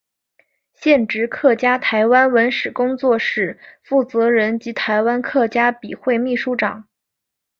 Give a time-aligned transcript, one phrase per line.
[0.73, 6.87] 现职客家台湾文史工作室负责人及台湾客家笔会秘书长。